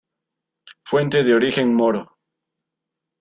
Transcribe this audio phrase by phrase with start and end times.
[0.83, 2.17] Fuente de origen moro.